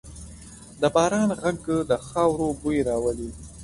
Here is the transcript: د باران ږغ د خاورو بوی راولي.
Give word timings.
د 0.81 0.83
باران 0.95 1.29
ږغ 1.57 1.67
د 1.89 1.91
خاورو 2.07 2.47
بوی 2.61 2.79
راولي. 2.89 3.29